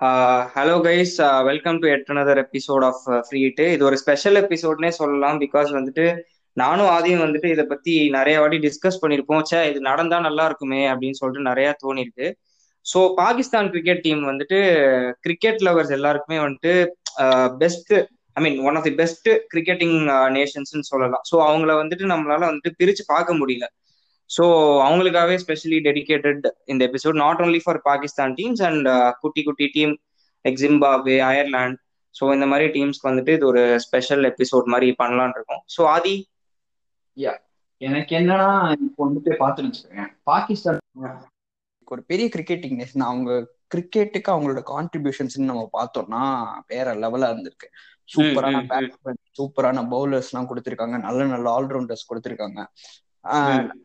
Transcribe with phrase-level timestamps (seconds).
[0.00, 1.14] Hello guys
[1.48, 6.04] welcome to yet another episode of ஃப்ரீட்டு இது ஒரு special எபிசோட்னே சொல்லலாம் பிகாஸ் வந்துட்டு
[6.56, 9.42] நானும் ஆதியும் வந்துட்டு இதை பத்தி நிறைய வாட்டி டிஸ்கஸ் பண்ணியிருப்போம்.
[9.50, 12.28] சே இது நடந்தா நல்லா இருக்குமே அப்படின்னு சொல்லிட்டு நிறைய தோணிருக்கு
[12.86, 14.60] ஸோ பாகிஸ்தான் கிரிக்கெட் டீம் வந்துட்டு
[15.20, 16.72] கிரிக்கெட் லவர்ஸ் எல்லாருக்குமே வந்துட்டு
[17.58, 17.92] best
[18.36, 19.96] I mean one of the best cricketing
[20.38, 21.24] நேஷன்ஸ்னு சொல்லலாம்.
[21.30, 23.66] ஸோ அவங்கள வந்துட்டு நம்மளால வந்துட்டு பிரிச்சு பார்க்க முடியல.
[24.30, 24.44] ஸோ
[24.86, 28.88] அவங்களுக்காகவே ஸ்பெஷலி டெடிக்கேட்டட் இந்த episode not only for Pakistan teams and
[29.20, 29.94] குட்டி குட்டி team
[30.44, 31.78] like Zimbabwe Ireland
[32.14, 35.62] so இந்த மாதிரி டீம்ஸ்க்கு வந்துட்டு இது ஒரு ஸ்பெஷல் எபிசோட் மாதிரி பண்ணலான் இருக்கோம்.
[35.76, 36.14] ஸோ ஆதி?
[37.16, 37.32] யா
[37.80, 38.48] எனக்கு என்னன்னா
[38.86, 40.80] இப்போ வந்துட்டு பார்த்துன்னு பாகிஸ்தான்
[41.88, 43.30] ஒரு பெரிய கிரிக்கெட்டிங் நேஷன் அவங்க
[43.74, 46.22] கிரிக்கெட்டுக்கு அவங்களோட கான்ட்ரிபியூஷன்ஸ் நம்ம பார்த்தோம்னா
[46.66, 47.68] வேற லெவலா இருந்திருக்கு.
[48.08, 50.96] சூப்பரான பேட்ஸ்மேன் சூப்பரான பவுலர்ஸ் எல்லாம் கொடுத்திருக்காங்க.
[51.06, 52.60] நல்ல நல்ல ஆல்ரவுண்டர்ஸ் கொடுத்திருக்காங்க.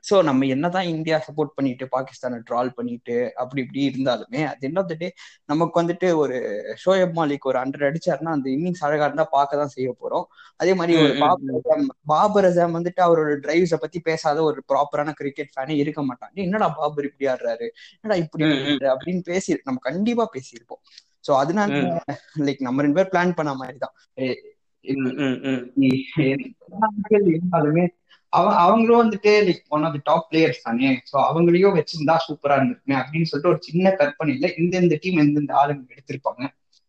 [0.09, 5.07] சோ நம்ம என்னதான் இந்தியா சப்போர்ட் பண்ணிட்டு பாகிஸ்தானை ட்ரால் பண்ணிட்டு அப்படி இப்படி இருந்தாலுமே அது என்ன டே
[5.45, 6.37] நமக்கு வந்துட்டு ஒரு
[6.75, 10.25] ஷோயப் மாலிக் ஒரு ஹண்ட்ரட் அடிச்சாருன்னா அந்த இன்னிங்ஸ் அழகா இருந்தா பார்க்க தான் செய்ய போறோம்
[10.59, 15.53] அதே மாதிரி ஒரு பாபர் அசாம் பாபர் அசாம் வந்துட்டு அவரோட டிரைவ்ஸ பத்தி பேசாத ஒரு ப்ராப்பரான கிரிக்கெட்
[15.53, 18.45] ஃபேனே இருக்க மாட்டாங்க என்னடா பாபர் இப்படி ஆடுறாரு என்னடா இப்படி
[18.93, 20.83] அப்படின்னு பேசி நம்ம கண்டிப்பா பேசியிருப்போம்
[21.19, 21.77] சோ அதனால
[22.47, 23.95] லைக் நம்ம ரெண்டு பேர் பிளான் பண்ண மாதிரி தான்
[27.27, 27.85] இருந்தாலுமே
[28.37, 30.89] அவ அவங்களும் வந்துட்டு like one of the top players தானே.
[31.11, 36.41] ஸோ அவங்களையும் வச்சிருந்தா சூப்பரா இருந்திருக்குமே அப்படின்னு சொல்லிட்டு ஒரு சின்ன கற்பனையில இந்த டீம் எந்தெந்த ஆளுங்க எடுத்திருப்பாங்க.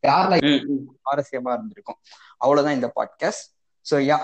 [0.02, 0.42] யாரெல்லாம்
[0.96, 1.98] சுவாரஸ்யமா இருந்திருக்கும்.
[2.36, 3.46] அவ்வளவுதான் இந்த பாட்காஸ்ட்
[3.86, 4.18] ஸோ யா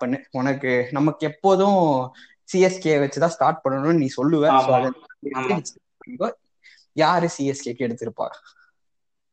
[0.00, 0.18] பண்ணு.
[0.30, 1.80] உனக்கு நமக்கு எப்போதும்
[2.52, 4.44] சிஎஸ்கே வச்சுதான் ஸ்டார்ட் பண்ணணும்னு நீ சொல்லுவ.
[6.96, 8.26] யாரு சிஎஸ்கேக்கு எடுத்திருப்பா?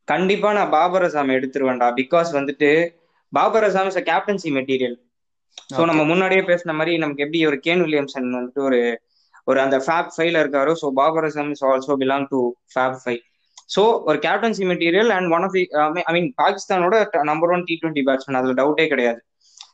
[0.08, 1.86] கண்டிப்பா நான் பாபர் அசாம் எடுத்துருவேன்டா.
[2.00, 2.70] பிகாஸ் வந்துட்டு
[3.32, 4.96] Babar Azam is captaincy material
[5.70, 8.80] so நம்ம முன்னாடியே பேசின மாதிரி நமக்கு எப்படி ஒரு கேன் வில்லியம்சன் வந்துட்டு ஒரு
[9.46, 12.40] ஒரு அந்த ஃபேப் ஃபைவ்ல இருக்காரோ so Babar Azam is also belong to
[12.72, 13.20] fab five
[13.70, 15.62] so ஒரு captaincy material and one of the
[16.04, 16.94] I mean பாகிஸ்தானோட
[17.30, 19.20] number one T twenty batsman அதுல டவுட்டே கிடையாது.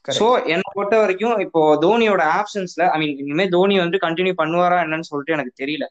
[0.09, 5.09] ஸோ என்னை பொறுத்த வரைக்கும் இப்போ தோனியோட ஆப்ஷன்ஸ்ல ஐ மீன் இனிமே தோனி வந்து கண்டினியூ பண்ணுவாரா என்னன்னு
[5.11, 5.87] சொல்லிட்டு எனக்கு தெரியல.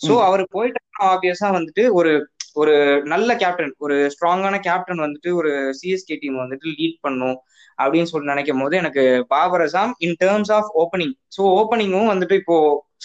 [0.00, 2.12] ஸோ அவர் போயிட்டாருன்னா ஆப்வியஸா வந்துட்டு ஒரு
[2.56, 2.74] ஒரு
[3.06, 7.36] நல்ல கேப்டன் ஒரு ஸ்ட்ராங்கான கேப்டன் வந்துட்டு ஒரு சிஎஸ்கே டீம் வந்துட்டு லீட் பண்ணும்.
[7.80, 9.02] அப்படின்னு சொல்லி நினைக்கும் போது எனக்கு
[9.32, 12.56] Babar Azam in terms of opening so ஓப்பனிங்கும் வந்துட்டு இப்போ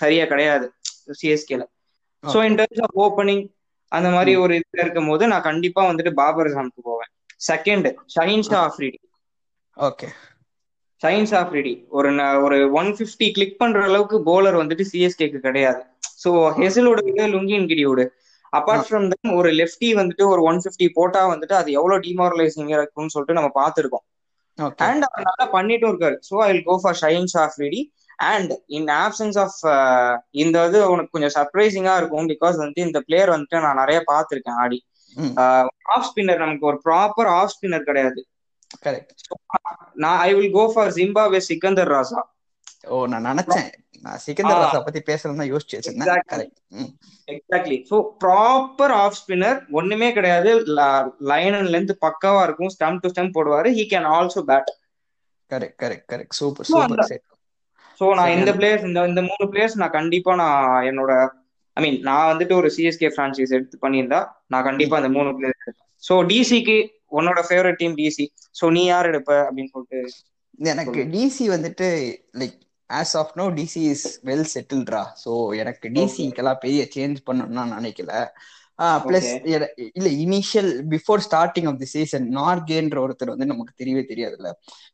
[0.02, 0.66] சரியா கிடையாது.
[1.14, 1.64] சிஎஸ்கேல
[2.24, 3.44] so in terms of opening
[3.92, 7.12] அந்த மாதிரி ஒரு இதுல இருக்கும் போது நான் கண்டிப்பா வந்துட்டு பாபர் அசாம்க்கு போவேன்.
[7.50, 9.00] செகண்ட் ஷஹீன் ஷா ஆஃப்ரிடி
[9.78, 10.08] ஓகே
[11.02, 12.10] ஷஹீன் ஷா ஆஃப்ரிடி ஒரு
[12.46, 15.82] ஒரு ஒன் பிப்டி கிளிக் பண்ற அளவுக்கு போலர் வந்துட்டு சிஎஸ்கேக்கு கிடையாது.
[16.22, 18.06] ஸோ ஹெசலோட இது லுங்கின் கிடியோடு
[18.54, 23.14] அப்பார்ட் ஃப்ரம் தம் ஒரு லெஃப்டி வந்துட்டு ஒரு ஒன் பிப்டி போட்டா வந்துட்டு அது எவ்வளவு டிமாரலைசிங் இருக்கும்னு
[23.16, 24.06] சொல்லிட்டு நம்ம பார்த்துருக்கோம்.
[24.86, 26.18] அண்ட் அவர் நல்லா பண்ணிட்டும் இருக்காரு.
[26.30, 27.82] So I will go for shine Shah Afridi
[28.30, 29.58] and in options of
[30.44, 34.80] இந்த இது உனக்கு கொஞ்சம் சர்ப்ரைசிங்கா இருக்கும் பிகாஸ் வந்துட்டு இந்த பிளேயர் வந்துட்டு நான் நிறைய பார்த்துருக்கேன் ஆடி.
[35.96, 38.22] ஆஃப் ஸ்பின்னர் நமக்கு ஒரு ப்ராப்பர் ஆஃப் ஸ்பின்னர் கிடையாது.
[40.04, 42.22] நான் I will go for Zimbabwe Sikandar Raza
[42.88, 43.70] oh நான் நினைச்சேன்.
[44.06, 46.50] நான் சிக்கந்தர் ராசா பத்தி பேசலாம் யோசிச்சு வச்சிருந்தேன்.
[47.28, 50.50] Exactly so proper off spinner ஒண்ணுமே கிடையாது.
[51.32, 52.74] லைன் அண்ட் லென்த் பக்காவா இருக்கும்.
[52.76, 53.72] ஸ்டம் டு ஸ்டம் போடுவாரு.
[53.78, 54.70] He can also bat
[55.52, 57.24] correct correct correct super super
[58.02, 61.12] so நான் இந்த பிளேயர்ஸ் இந்த இந்த மூணு பிளேயர்ஸ் நான் கண்டிப்பா நான் என்னோட
[61.78, 64.20] ஐ மீன் நான் வந்துட்டு ஒரு சிஎஸ்கே பிரான்ச்சைஸ் எடுத்து பண்ணியிருந்தா
[64.54, 65.78] நான் கண்டிப்பா அந்த மூணு எடுப்பேன்.
[66.04, 66.78] ஸோ டிசிக்கு
[67.18, 68.26] உன்னோட ஃபேவரட் டீம் டிசி
[68.60, 70.02] ஸோ நீ யார் எடுப்ப அப்படின்னு சொல்லிட்டு
[70.74, 71.88] எனக்கு டிசி வந்துட்டு
[72.42, 72.58] like
[72.90, 75.32] as of no DC is well செட்டில்ட்ரா so
[75.62, 78.12] எனக்கு டிசிக்கெல்லாம் பெரிய சேஞ்ச் பண்ணணும்னு நான் நினைக்கல.
[79.06, 79.30] பிளஸ்
[79.96, 84.50] இல்ல initial before starting of the season நார்கேன்ற ஒருத்தர் வந்து நமக்கு தெரியவே தெரியாதுல்ல.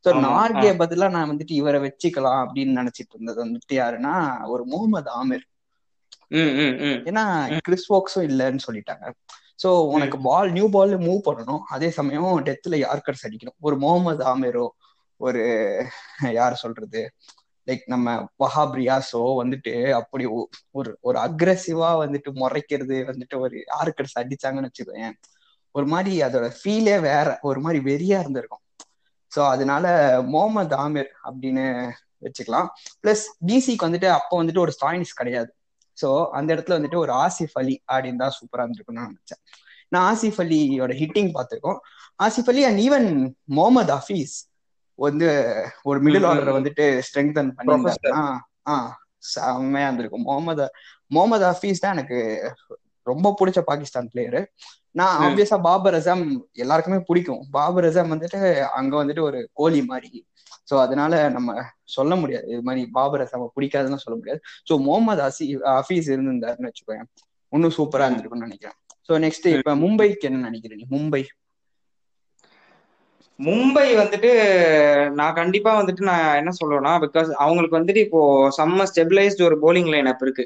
[0.05, 4.15] ஸோ நார்கே பதிலா நான் வந்துட்டு இவரை வச்சுக்கலாம் அப்படின்னு நினைச்சிட்டு இருந்தது வந்துட்டு யாருன்னா
[4.53, 5.45] ஒரு முகமது ஆமிர்.
[7.09, 7.23] ஏன்னா
[7.65, 9.05] கிறிஸ் வாக்ஸும் இல்லைன்னு சொல்லிட்டாங்க.
[9.63, 11.63] சோ உனக்கு பால் நியூ பால் மூவ் பண்ணணும்.
[11.75, 13.57] அதே சமயம் டெத்ல யார்கர்ஸ் அடிக்கணும்?
[13.67, 14.65] ஒரு முகமது ஆமிரோ
[15.19, 15.41] ஒரு
[16.37, 17.01] யார் சொல்றது?
[17.71, 20.25] லைக் நம்ம வஹாப்ரியாஸோ வந்துட்டு அப்படி
[20.71, 25.11] ஒரு ஒரு அக்ரெசிவா வந்துட்டு முறைக்கிறது வந்துட்டு ஒரு யார்கர்ஸ் அடிச்சாங்கன்னு வச்சுக்கோங்க
[25.71, 28.63] ஒரு மாதிரி அதோட ஃபீலே வேற ஒரு மாதிரி வெறியா இருந்திருக்கும்.
[29.31, 29.85] ஸோ அதனால
[30.21, 31.65] முகமது ஆமிர் அப்படின்னு
[32.21, 32.67] வச்சுக்கலாம்.
[33.03, 35.51] பிளஸ் டிசிக்கு வந்துட்டு அப்போ வந்துட்டு ஒரு ஸ்டாயினிஸ் கிடையாது.
[35.97, 39.41] ஸோ அந்த இடத்துல வந்துட்டு ஒரு ஆசிஃப் அலி அப்படின்னு தான் சூப்பரா இருந்திருக்கும்னு நினைச்சேன்.
[39.87, 41.79] நான் ஆசிஃப் அலியோட ஹிட்டிங் பார்த்துருக்கோம்.
[42.23, 43.07] ஆசிஃப் அலி அண்ட் ஈவன்
[43.43, 44.35] முகமது ஹஃபீஸ்
[45.01, 45.27] வந்து
[45.83, 48.23] ஒரு மிடில் ஆர்டரை வந்துட்டு ஸ்ட்ரெங்தன் பண்ணியிருந்தாருன்னா
[48.73, 48.91] ஆஹ்
[49.31, 50.25] செம்மையா இருந்திருக்கும்.
[50.27, 50.65] முகமது
[51.07, 52.17] முகமது ஹஃபீஸ் தான் எனக்கு
[53.07, 54.41] ரொம்ப பிடிச்ச பாகிஸ்தான் பிளேயரு
[54.95, 57.41] நான் ஆப்வியஸா பாபர் அசாம் எல்லாருக்குமே பிடிக்கும்.
[57.51, 58.39] பாபர் அசாம் வந்துட்டு
[58.79, 60.09] அங்க வந்துட்டு ஒரு கோலி மாதிரி.
[60.69, 61.51] சோ அதனால நம்ம
[61.83, 62.45] சொல்ல முடியாது.
[62.47, 64.39] இது மாதிரி பாபர் அசாம பிடிக்காதுன்னு சொல்ல முடியாது.
[64.69, 65.45] சோ முகமது அசி
[65.77, 67.05] ஹஃபீஸ் இருந்திருந்தாருன்னு வச்சுக்கோங்க
[67.53, 68.77] இன்னும் சூப்பரா இருந்திருக்கும்னு நினைக்கிறேன்.
[69.09, 71.23] சோ நெக்ஸ்ட் இப்ப மும்பைக்கு என்ன நினைக்கிற நீ மும்பை.
[73.45, 74.31] மும்பை வந்துட்டு
[75.19, 78.21] நான் கண்டிப்பா வந்துட்டு நான் என்ன சொல்லுவேன்னா பிகாஸ் அவங்களுக்கு வந்துட்டு இப்போ
[78.57, 80.45] செம்ம ஸ்டெபிளைஸ்டு ஒரு போலிங் லைன் அப் இருக்கு.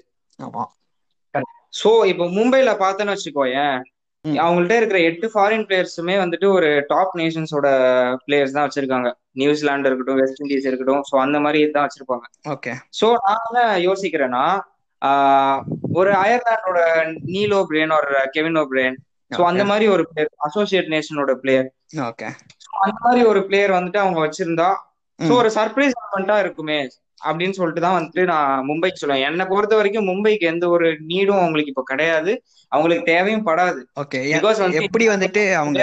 [1.82, 3.78] சோ இப்போ மும்பைல பார்த்தேன்னு வச்சுக்கோயேன்.
[4.26, 7.68] அவங்கள்ட்ட இருக்கிற எட்டு ஃபாரின் பிளேயர்ஸுமே வந்துட்டு ஒரு டாப் நேஷன்ஸோட
[8.26, 9.10] பிளேயர்ஸ் தான் வச்சிருக்காங்க.
[9.42, 12.26] நியூசிலாந்து இருக்கட்டும் வெஸ்ட் இண்டீஸ் இருக்கட்டும் சோ அந்த மாதிரி தான் வச்சிருப்பாங்க.
[12.54, 14.46] ஓகே சோ நான் என்ன யோசிக்கிறேன்னா
[16.00, 16.80] ஒரு அயர்லாண்டோட
[17.34, 18.96] நீலோ பிரேன் ஒரு கெவின் ஓ பிரேன்
[19.32, 21.70] சோ அந்த மாதிரி ஒரு பிளேயர் அசோசியேட் நேஷனோட பிளேயர்
[22.04, 22.28] ஓகே
[22.80, 24.70] அந்த மாதிரி ஒரு பிளேயர் வந்துட்டு அவங்க வச்சிருந்தா
[25.20, 25.32] சோ.
[25.36, 26.80] ஒரு சர்ப்ரைஸ் எலமெண்டா இருக்குமே
[27.22, 29.26] அப்படின்னு சொல்லிட்டு தான் வந்துட்டு நான் மும்பைக்கு சொல்லுவேன்.
[29.28, 32.32] என்னை பொறுத்த வரைக்கும் மும்பைக்கு எந்த ஒரு நீடும் அவங்களுக்கு இப்போ கிடையாது.
[32.72, 33.80] அவங்களுக்கு தேவையும் படாது.
[34.02, 34.20] ஓகே
[34.82, 35.80] எப்படி வந்துட்டு அவங்க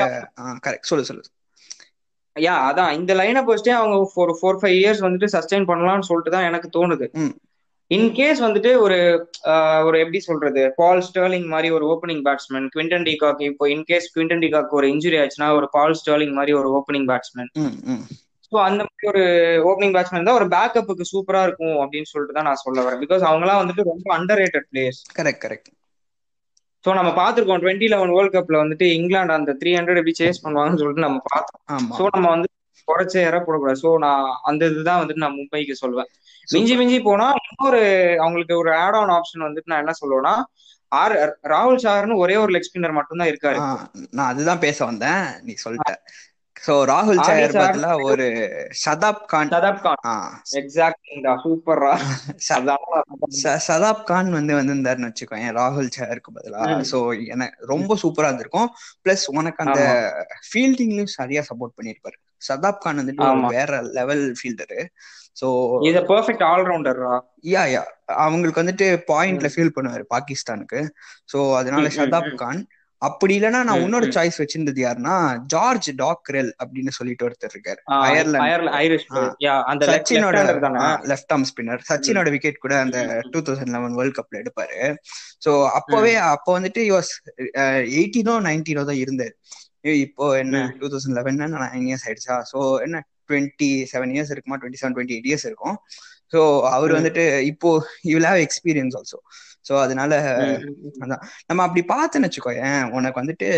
[0.67, 1.25] கரெக்ட் சொல்லு சொல்லு.
[2.37, 2.93] யா அதான்.
[2.99, 7.09] இந்த லைனை வச்சுட்டே அவங்க ஒரு ஃபோர் ஃபைவ் இயர்ஸ் வந்துட்டு சஸ்டைன் பண்ணலாம்னு சொல்லிட்டு தான் எனக்கு தோணுது.
[7.93, 7.97] ம்.
[7.97, 8.99] இன் கேஸ் வந்துட்டு ஒரு
[9.87, 14.43] ஒரு எப்படி சொல்றது பால் ஸ்டர்லிங் மாதிரி ஒரு ஓப்பனிங் பேட்ஸ்மேன் குவிண்டன் டிகாக் இப்போ in case Quinton
[14.45, 17.51] de Kock ஒரு இன்ஜுரி ஆச்சுன்னா ஒரு பால் ஸ்டர்லிங் மாதிரி ஒரு ஓப்பனிங் பேட்ஸ்மேன்
[18.53, 19.23] ஸோ அந்த மாதிரி ஒரு
[19.69, 23.03] ஓப்பனிங் பேட்ஸ்மேன் தான் ஒரு பேக்கப்புக்கு சூப்பரா இருக்கும் அப்படின்னு சொல்லிட்டு தான் நான் சொல்ல வரேன்.
[23.05, 24.09] பிகாஸ் அவங்கலாம் வந்துட்டு ரொம்ப
[24.41, 25.71] underrated players correct correct
[26.85, 30.81] so நம்ம பார்த்துருக்கோம் டுவெண்ட்டி லெவன் வேர்ல்ட் கப்ல வந்துட்டு இங்கிலாந்து அந்த த்ரீ ஹண்ட்ரட் எப்படி சேஸ் பண்ணுவாங்கன்னு
[30.81, 31.61] சொல்லிட்டு நம்ம பார்த்தோம்.
[31.93, 32.49] ஸோ நம்ம வந்து
[32.87, 33.81] குறைச்ச இற போடக்கூடாது.
[33.83, 36.11] ஸோ நான் அந்த இதுதான் வந்துட்டு நான் மும்பைக்கு சொல்லுவேன்
[36.49, 37.83] மிஞ்சி மிஞ்சி போனா இன்னொரு
[38.19, 40.35] அவங்களுக்கு ஒரு ஆட் ஆன் ஆப்ஷன் வந்துட்டு நான் என்ன சொல்லுவேன்னா
[40.93, 41.15] ஆர்
[41.49, 43.59] ராகுல் சார்னு ஒரே ஒரு லெக் ஸ்பின்னர் மட்டும் தான் இருக்காரு
[44.11, 45.23] நான் அதுதான் பேச வந்தேன்.
[45.43, 45.93] நீ சொல்லிட்ட.
[46.57, 48.27] சோ ராகுல் சார் பதிலா ஒரு
[48.83, 49.49] சதாப் கான்.
[49.49, 50.03] சதாப் கான்.
[50.59, 51.93] எக்ஸாக்ட்லா சூப்பர்ரா
[52.41, 52.83] ச- அதான்
[53.39, 56.61] ச- சதாப் கான் வந்து வந்திருந்தாருன்னு வச்சுக்கோங்க ராகுல் சாருக்கு பதிலா.
[56.91, 58.69] சோ எனக்கு ரொம்ப சூப்பரா இருந்திருக்கும்.
[59.05, 59.81] பிளஸ் உனக்கு அந்த
[60.49, 63.25] ஃபீல்டிங்லயும் சரியா சப்போர்ட் பண்ணிருப்பாரு சதாப் கான் வந்துட்டு
[63.55, 64.81] வேற லெவல் ஃபீல்டரு
[65.41, 65.47] சோ
[65.89, 67.15] இது பெர்ஃபெக்ட் ஆல்ரவுண்டர்ரா
[67.53, 67.83] யா யா
[68.25, 70.81] அவங்களுக்கு வந்துட்டு பாயிண்ட்ல ஃபீல் பண்ணுவாரு பாகிஸ்தானுக்கு.
[71.33, 71.85] சோ அதனால
[72.29, 72.37] ம்.
[72.37, 72.63] கான்.
[73.03, 74.07] அப்படி இல்லைன்னா நான் இன்னொரு.
[74.17, 75.15] சாய்ஸ் வச்சிருந்தது யாருன்னா
[75.47, 77.81] ஜார்ஜ் டாக்ரெல் அப்படின்னு சொல்லிட்டு ஒருத்தர் இருக்காரு.
[78.09, 78.43] அயர்லாந்து.
[79.89, 80.37] சச்சினோட
[81.11, 82.99] லெஃப்ட் ஆர்ம் ஸ்பின்னர் சச்சினோட விக்கெட் கூட அந்த
[83.33, 84.79] டூ தௌசண்ட் லெவன் வேர்ல்ட் கப்ல எடுப்பாரு.
[85.47, 87.13] சோ அப்பவே அப்போ வந்துட்டு யோஸ்
[87.97, 89.35] எயிட்டீனோ நைன்டீனோ தான் இருந்தாரு.
[89.85, 90.77] இப்போ என்ன.
[90.81, 92.43] Two thousand eleven nine years ஆயிடுச்சா?
[92.53, 93.03] சோ என்ன?
[93.29, 94.57] டுவெண்ட்டி செவன் இயர்ஸ் இருக்குமா?
[94.57, 95.77] Twenty seven twenty eight years இருக்கும்.
[96.33, 96.93] சோ அவர்.
[96.93, 99.19] வந்துட்டு இப்போ you have experience also
[99.69, 100.13] so அதனால.
[101.01, 101.23] அதான்.
[101.47, 103.51] நம்ம அப்படி பார்த்தேன்னு வச்சுக்கோயேன் உனக்கு வந்துட்டு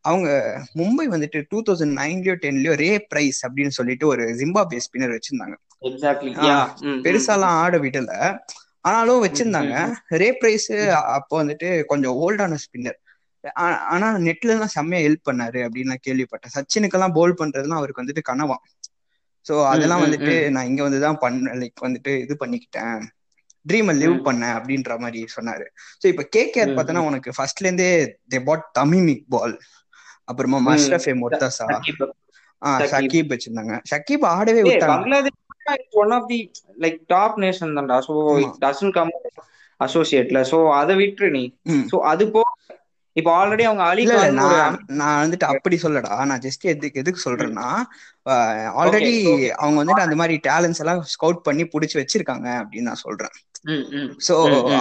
[0.00, 0.28] அவங்க
[0.78, 5.56] மும்பை வந்துட்டு டூ தௌசண்ட் நைன்லயோ டென்லயோ ரே பிரைஸ் அப்படின்னு சொல்லிட்டு ஒரு ஜிம்பாப்வே ஸ்பின்னர் வச்சிருந்தாங்க.
[7.06, 8.38] பெருசாலாம் ஆட விடல.
[8.80, 9.74] ஆனாலும் வச்சிருந்தாங்க.
[10.06, 10.72] Ray Price.
[11.16, 12.98] அப்போ வந்துட்டு கொஞ்சம் ஓல்டான ஸ்பின்னர்
[13.54, 16.54] ஆனா நெட்ல எல்லாம் செம்மையா ஹெல்ப் பண்ணாரு அப்படின்னு நான் கேள்விப்பட்டேன்.
[16.54, 18.62] சச்சினுக்கெல்லாம் போல் பண்றதுலாம் அவருக்கு வந்துட்டு கனவாம்
[19.48, 20.50] சோ அதெல்லாம் வந்துட்டு.
[20.50, 23.00] நான் இங்க வந்துதான் பண்ண லைக் வந்துட்டு இது பண்ணிக்கிட்டேன்.
[23.68, 25.64] ட்ரீமை லிவ் ம், பண்ணேன் அப்படின்ற மாதிரி சொன்னாரு.
[26.04, 26.98] சோ இப்ப கேகேஆர் ம், பார்த்தோன்னா.
[26.98, 29.60] உனக்கு ஃபர்ஸ்ட்ல இருந்தே தே பாட் தமிமிக் பால்
[30.24, 30.74] அப்புறமா.
[30.74, 32.08] மஷ்ரஃபே ச- மொர்தசா சகீப்
[32.64, 33.80] ஆஹ் சகீப் வச்சிருந்தாங்க.
[33.90, 34.86] ஷக்கீப் ஆடவே விட்டாங்க.
[34.86, 38.02] Bangladesh one of the like top nation தான்டா.
[38.08, 39.10] சோ இட் டசன்ட் கம்
[39.84, 41.56] அசோசியேட்ல சோ அதை விட்டுரு நீ.
[41.68, 42.42] சோ அது போ
[43.18, 43.82] இப்போ ஆல்ரெடி அவங்க
[44.18, 46.12] ஒரு நான் நான் வந்துட்டு அப்படி சொல்லடா.
[46.30, 47.24] நான் ஜஸ்ட் எதுக்கு எதுக்கு.
[47.26, 47.68] சொல்றேன்னா
[48.80, 49.14] ஆல்ரெடி
[49.62, 53.34] அவங்க வந்துட்டு அந்த மாதிரி டேலண்ட்ஸ் எல்லாம் ஸ்கவுட் பண்ணி புடிச்சு வச்சிருக்காங்க அப்படின்னு நான் சொல்றேன்.
[54.26, 54.34] சோ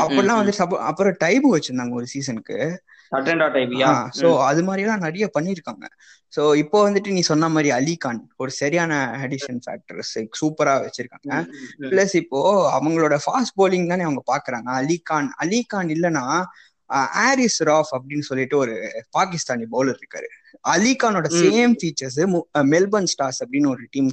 [0.03, 0.55] அப்பெல்லாம் வந்து
[0.89, 2.59] அப்புறம் டைபு வச்சிருந்தாங்க ஒரு சீசனுக்கு
[4.19, 5.85] சோ அது மாதிரி எல்லாம் நிறைய பண்ணிருக்காங்க.
[6.33, 11.31] சோ இப்போ வந்துட்டு நீ சொன்ன மாதிரி அலி கான் ஒரு சரியான அடிஷன் ஃபேக்டர்ஸ் சூப்பரா வச்சிருக்காங்க.
[11.91, 12.41] பிளஸ் இப்போ
[12.77, 14.69] அவங்களோட ஃபாஸ்ட் bowling தானே அவங்க பாக்குறாங்க.
[14.81, 16.25] அலி கான் அலி கான் இல்லனா
[16.97, 18.73] ஆரிஸ் ராஃப் அப்படின்னு சொல்லிட்டு ஒரு
[19.17, 20.27] பாகிஸ்தானி பவுலர் இருக்காரு.
[20.61, 22.19] அலி கானோட ம் சேம் ஃபீச்சர்ஸ்
[22.73, 24.11] மெல்பர்ன் ஸ்டார்ஸ் அப்படின்னு ஒரு டீம்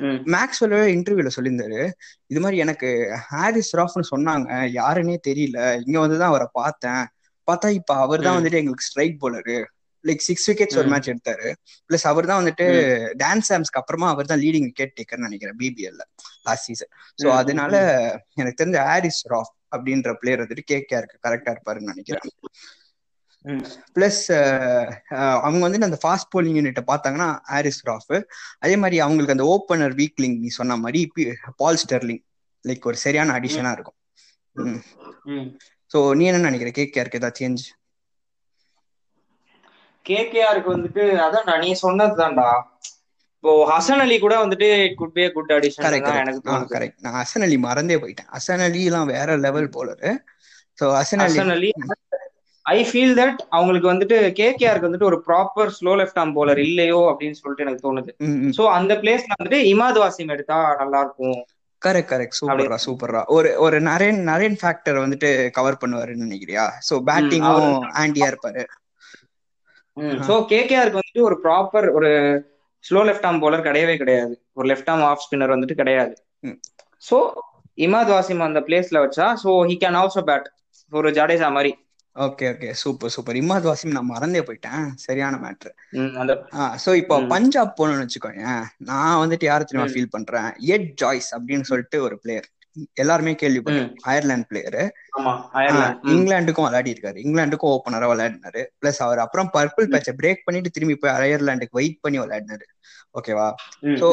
[0.00, 1.90] ம் மேக்ஸ்வெல் இன்டர்வியூல சொல்லியிருந்தாரு.
[2.26, 4.48] இது மாதிரி எனக்கு ஹாரிஸ் ராஃப்னு சொன்னாங்க.
[4.74, 5.82] யாருன்னே தெரியல.
[5.86, 7.04] இங்க வந்துதான் அவரை பார்த்தேன்.
[7.46, 9.64] பார்த்தா இப்ப அவர் தான் வந்துட்டு எங்களுக்கு strike bowler
[10.04, 11.48] like six wickets ஒரு மேட்ச் எடுத்தாரு.
[11.90, 12.66] பிளஸ் அவர் தான் வந்துட்டு
[13.22, 16.02] டான்ஸ் சாம்ஸ்க்கு அப்புறமா அவர் தான் லீடிங் விக்கெட் டேக்கர்னு நினைக்கிறேன் பிபிஎல்ல
[16.48, 17.74] லாஸ்ட் சீசன் ஸோ அதனால
[18.40, 22.24] எனக்கு தெரிஞ்ச ஹாரிஸ் ராஃப் அப்படின்ற பிளேயர் வந்துட்டு கேகேஆருக்கு கரெக்டா இருப்பாருன்னு நினைக்கிறேன்.
[23.96, 24.22] பிளஸ்
[25.44, 28.10] அவங்க வந்து அந்த ஃபாஸ்ட் போலிங் யூனிட்டை பார்த்தாங்கன்னா ஹாரிஸ் ராஃப்
[28.64, 31.00] அதே மாதிரி அவங்களுக்கு அந்த ஓப்பனர் வீக்லிங் நீ சொன்ன மாதிரி
[31.62, 32.22] பால் ஸ்டெர்லிங்
[32.64, 33.98] லைக் ஒரு சரியான அடிஷனா இருக்கும்.
[35.90, 36.70] ஸோ நீ என்ன நினைக்கிற?
[36.78, 37.62] கேகேஆருக்கு ஏதாவது சேஞ்ச்
[40.06, 42.50] கேகேஆருக்கு வந்துட்டு அதான் நீ சொன்னதுதான்டா
[43.44, 44.66] இப்போ ஹசன் அலி கூட வந்துட்டு
[44.98, 45.86] குட் பி குட் அடிஷன்
[46.22, 46.40] எனக்கு
[46.72, 48.30] கரெக்ட் நான் ஹசன் அலி மறந்தே போயிட்டேன்.
[48.34, 50.10] ஹசன் அலி எல்லாம் வேற level bowler
[50.78, 51.22] so Hasan
[51.54, 51.70] Ali
[52.66, 57.38] I feel that அவங்களுக்கு வந்துட்டு கேகேஆருக்கு வந்துட்டு ஒரு proper slow left arm bowler இல்லையோ அப்படின்னு
[57.38, 58.10] சொல்லிட்டு எனக்கு தோணுது.
[58.56, 61.40] சோ அந்த பிளேஸ்ல வந்துட்டு இமாத் வாசிம் எடுத்தா நல்லா இருக்கும்
[61.82, 66.64] கரெக்ட் கரெக்ட் சூப்பர்ரா சூப்பர்ரா ஒரு ஒரு நரேன் நரேன் ஃபேக்டர் வந்துட்டு கவர் பண்ணுவாருன்னு நினைக்கிறியா?
[66.88, 67.68] சோ பேட்டிங்கும்
[68.00, 68.62] ஆண்டியா இருப்பாரு.
[70.28, 72.10] சோ கேகேஆருக்கு வந்துட்டு ஒரு ப்ராப்பர் ஒரு
[72.84, 74.34] ஸ்லோ லெஃப்ட் ஆர்ம் போலர் கிடையவே கிடையாது.
[74.58, 76.14] ஒரு லெஃப்ட் ஆர்ம் ஆஃப் ஸ்பின்னர் வந்துட்டு கிடையாது.
[77.08, 77.18] சோ
[77.78, 80.48] இமாத் வாசிம் அந்த பிளேஸ்ல வச்சா so he can also bat
[80.92, 81.72] ஒரு ஜடேஜா மாதிரி.
[82.16, 84.86] Okay okay super super Imad Wasim நான் மறந்தே போயிட்டேன்.
[85.04, 85.70] சரியான மேட்ரு
[86.84, 88.46] சோ இப்போ பஞ்சாப் போகணும்னு வச்சுக்கோங்க
[88.90, 90.48] நான் வந்துட்டு யார தெரியுமா ஃபீல் பண்றேன்?
[90.74, 92.48] எட் ஜாய்ஸ் அப்படின்னு சொல்லிட்டு ஒரு பிளேயர்
[93.02, 93.88] எல்லாருமே கேள்விப்பட்டேன்.
[94.10, 94.82] அயர்லாந்து பிளேயரு
[96.12, 98.62] இங்கிலாந்துக்கும் விளையாடி இருக்காரு இங்கிலாந்துக்கும் ஓப்பனரா விளையாடினாரு.
[98.80, 102.66] பிளஸ் அவர் அப்புறம் பர்பிள் பேட்சை பிரேக் பண்ணிட்டு திரும்பி போய் அயர்லாண்டுக்கு வெயிட் பண்ணி விளையாடினாரு.
[103.18, 103.48] ஓகேவா
[104.00, 104.08] சோ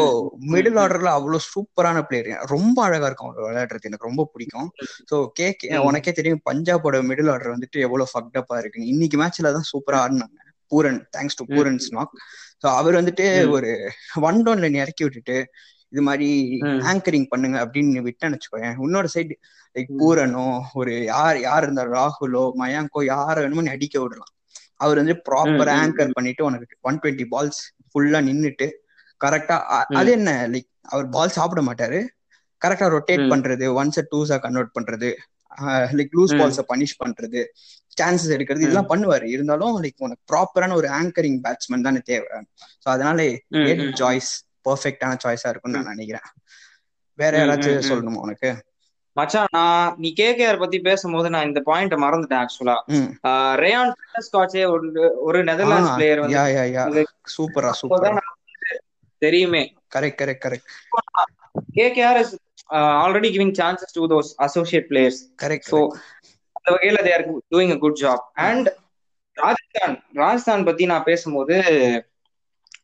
[0.54, 3.88] மிடில் ஆர்டர்ல அவ்வளவு சூப்பரான பிளேயர் ரொம்ப அழகா இருக்கும் அவர் விளையாடுறது.
[3.90, 4.70] எனக்கு ரொம்ப பிடிக்கும்.
[5.12, 5.48] சோ கே
[5.90, 8.92] உனக்கே தெரியும் பஞ்சாபோட மிடில் ஆர்டர் வந்துட்டு எவ்வளவு ஃபக்டப்பா இருக்குன்னு.
[8.96, 10.38] இன்னைக்கு மேட்ச்ல தான் சூப்பரா ஆடினாங்க.
[10.72, 12.16] Pooran thanks to Pooran snug
[12.62, 13.70] so அவர் வந்துட்டு ஒரு
[14.28, 15.38] ஒன் டவுன்ல இறக்கி விட்டுட்டு
[15.94, 16.28] இது மாதிரி
[16.92, 18.76] ஆங்கரிங் பண்ணுங்க அப்படின்னு விட்டேன்னு வச்சுக்கோயேன்.
[18.86, 19.36] இன்னொரு சைடு
[19.76, 20.46] லைக் பூரனோ
[20.80, 24.34] ஒரு யார் யார் இருந்தா ராகுலோ மயாங்கோ யார வேணுமோ நீ அடிக்க விடலாம்.
[24.84, 28.68] அவர் வந்து ப்ராப்பர் ஆங்கர் பண்ணிட்டு உனக்கு ஒன் டுவெண்ட்டி பால்ஸ் ஃபுல்லா நின்னுட்டு
[29.22, 29.56] கரெக்டா
[30.00, 32.00] அது என்ன லைக் அவர் பால் சாப்பிட மாட்டாரு.
[32.62, 35.10] கரெக்டா ரொட்டேட் பண்றது ஒன்ஸ் டூஸா கன்வெர்ட் பண்றது
[35.98, 37.42] லைக் லூஸ் பால்ஸ பனிஷ் பண்றது
[37.98, 39.26] சான்சஸ் எடுக்கிறது இதெல்லாம் பண்ணுவாரு.
[39.36, 42.30] இருந்தாலும் லைக் உனக்கு ப்ராப்பரான ஒரு ஆங்கரிங் பேட்ஸ்மேன் தானே தேவை.
[42.84, 43.20] ஸோ அதனால
[44.02, 44.32] ஜாய்ஸ்
[44.68, 46.28] பர்ஃபெக்டான சாய்ஸா இருக்கும்னு நான் நினைக்கிறேன்.
[47.20, 48.50] வேற யாராச்சும் சொல்லணுமா உனக்கு?
[49.16, 52.76] மச்சான் நான் நீ கேகேஆர் பத்தி பேசும்போது நான் இந்த பாயிண்ட் மறந்துட்டேன் ஆக்சுவலா
[53.62, 53.94] ரேயான்
[54.28, 54.64] ஸ்காட்சே
[55.28, 57.04] ஒரு நெதர்லாண்ட்ஸ் பிளேயர் வந்து
[57.36, 58.12] சூப்பரா சூப்பரா.
[59.22, 59.62] தெரியுமே.
[59.96, 60.68] Correct correct correct.
[61.78, 62.34] KKR is
[63.02, 65.80] already giving chances to those associate players correct so
[66.56, 68.70] அந்த வகையில they are doing a good job and
[69.38, 71.56] Rajasthan Rajasthan பத்தி நான் பேசும்போது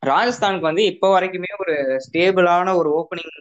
[0.04, 3.34] ராஜஸ்தானுக்கு வந்து இப்போ வரைக்குமே ஒரு ஸ்டேபிளான ஒரு ஓப்பனிங்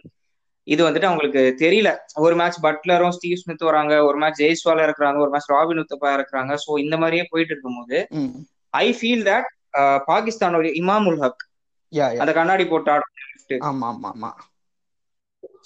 [0.67, 1.89] இது வந்துட்டு அவங்களுக்கு தெரியல.
[2.23, 6.53] ஒரு மேட்ச் பட்லரும் ஸ்டீவ் ஸ்மித் வராங்க ஒரு மேட்ச் ஜெய்ஸ்வாலா இருக்கிறாங்க ஒரு மேட்ச் ராபின் உத்தப்பா இருக்கிறாங்க.
[6.63, 7.97] ஸோ இந்த மாதிரியே போயிட்டு இருக்கும்போது
[8.77, 9.49] ஐ ஃபீல் தட்
[10.09, 11.43] பாகிஸ்தானோட இமாம் உல் ஹக்
[12.21, 13.11] அந்த கண்ணாடி போட்டு ஆடும்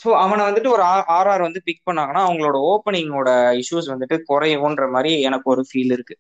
[0.01, 3.29] ஸோ அவனை வந்துட்டு ஒரு ஆர் ஆர் வந்து பிக் பண்ணாங்கன்னா அவங்களோட ஓப்பனிங்கோட
[3.61, 6.15] இஷ்யூஸ் வந்துட்டு குறையும்ன்ற மாதிரி எனக்கு ஒரு ஃபீல் இருக்கு.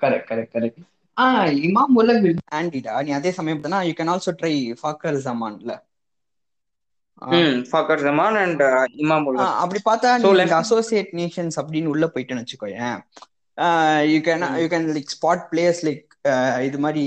[0.00, 0.82] கரெக்ட் கரெக்ட் கரெக்ட்
[1.66, 2.26] இமாம் உலக்
[2.58, 2.94] ஆண்டிடா.
[3.06, 5.74] நீ அதே சமயம் பார்த்தா you can also try Fakhar ஜமான்ல
[7.70, 8.64] Fakhar Zaman and
[9.04, 12.98] இமாம் உலக் அப்படி பார்த்தா நீ அசோசியேட் நேஷன்ஸ் அப்படின்னு உள்ள போயிட்டேன்னு வச்சுக்கோயேன்.
[14.12, 16.04] You can you can like spot players like
[16.68, 17.04] இது மாதிரி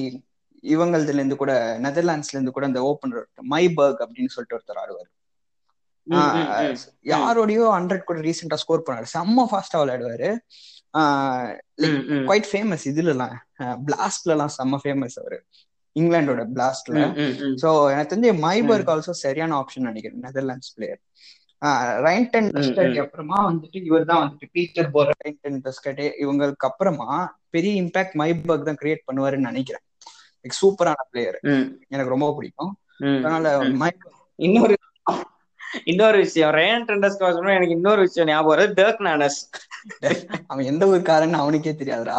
[0.63, 1.51] இவங்கள்துல இருந்து கூட
[1.85, 5.09] நெதர்லாண்ட்ஸ்ல இருந்து கூட அந்த ஓப்பனர் மைபர்க் அப்படின்னு சொல்லிட்டு ஒருத்தர் ஆடுவார்.
[7.11, 9.07] யாரோடயோ ஹண்ட்ரட் கூட ரீசெண்டா ஸ்கோர் பண்ணாரு.
[9.15, 10.29] செம்ம ஃபாஸ்டா விளையாடுவாரு.
[12.27, 13.35] குவைட் ஃபேமஸ் இதுலலாம்.
[13.87, 15.39] பிளாஸ்ட்ல எல்லாம் செம்ம ஃபேமஸ் அவரு.
[15.95, 16.97] இங்கிலாண்டோட பிளாஸ்ட்ல
[17.61, 20.99] சோ எனக்கு தெரிஞ்சு மைபர்க் ஆல்சோ சரியான ஆப்ஷன் நினைக்கிறேன் Netherlands player
[22.07, 27.09] Ryan ten Doeschate அப்புறமா வந்துட்டு இவர் தான் வந்துட்டு பீட்டர் போர் ரைன்டன் டஸ்கட் இவங்களுக்கு அப்புறமா
[27.55, 29.85] பெரிய இம்பாக்ட் மைபர்க் தான் கிரியேட் பண்ணுவாருன்னு நினைக்கிறேன்.
[30.45, 31.39] சூப்பரான பிளேயர்
[31.93, 32.71] எனக்கு ரொம்ப பிடிக்கும்.
[33.19, 34.75] அதனால மைபர்க் இன்னொரு
[35.83, 37.17] இன்னொரு விஷயம் ரேன் டெண்டஸ்
[37.55, 39.39] எனக்கு இன்னொரு விஷயம் ஞாபகம் வருது டர்க் நானஸ்.
[40.47, 42.17] அவன் எந்த ஒரு காரன்னு அவனுக்கே தெரியாதுடா.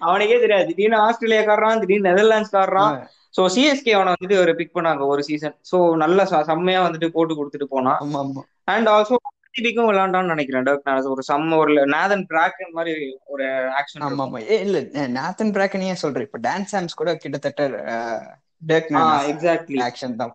[0.00, 0.66] அவனுக்கே தெரியாது.
[0.66, 2.94] திடீர்னு ஆஸ்திரேலியா காடுறான் திடீர்னு நெதர்லாண்ட்ஸ் காடுறான்
[3.36, 7.68] சோ சிஎஸ்கே அவனை வந்துட்டு ஒரு பிக் பண்ணாங்க ஒரு சீசன் சோ நல்ல செம்மையா வந்துட்டு போட்டு கொடுத்துட்டு
[7.68, 8.00] போனான்
[8.64, 9.16] அண்ட் ஆல்சோ
[9.54, 11.08] டிபிக்கும் விளையாண்டான்னு நினைக்கிறேன் டர்க் நானஸ்.
[11.08, 12.92] ஒரு செம்ம ஒரு நேதன் பிராக் மாதிரி
[13.24, 13.44] ஒரு
[13.78, 14.40] ஆக்ஷன் ஆமா ஆமா.
[14.64, 14.80] இல்ல
[15.18, 17.62] நேதன் பிராக்கனே சொல்றேன் இப்ப டான்ஸ் சாம்ஸ் கூட கிட்டத்தட்ட
[18.62, 18.90] டர்க்
[19.32, 20.32] எக்ஸாக்ட்லி ஆக்ஷன் தான்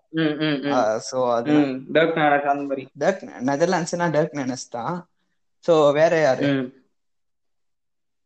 [1.10, 1.54] சோ அது
[1.96, 4.96] டர்க் நானஸ் அந்த மாதிரி டர்க் நெதர்லாண்ட்ஸ்னா டர்க் நானஸ் தான்.
[5.66, 6.48] சோ வேற யாரு?